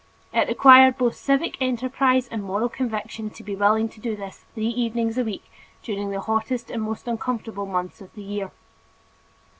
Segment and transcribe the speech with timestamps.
[0.33, 4.69] It required both civic enterprise and moral conviction to be willing to do this three
[4.69, 5.45] evenings a week
[5.83, 8.49] during the hottest and most uncomfortable months of the year.